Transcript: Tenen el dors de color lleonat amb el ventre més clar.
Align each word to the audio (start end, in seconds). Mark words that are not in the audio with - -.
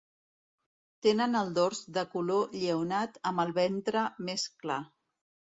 Tenen 1.07 1.41
el 1.41 1.51
dors 1.57 1.83
de 1.99 2.05
color 2.15 2.57
lleonat 2.63 3.21
amb 3.33 3.45
el 3.47 3.55
ventre 3.61 4.07
més 4.31 4.51
clar. 4.65 4.83